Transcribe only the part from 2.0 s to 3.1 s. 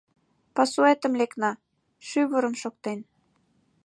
шӱвырым шоктен